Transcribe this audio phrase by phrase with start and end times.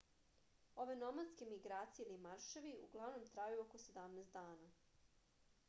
[0.83, 4.71] ove nomadske migracije ili marševi uglavnom traju oko 17 dana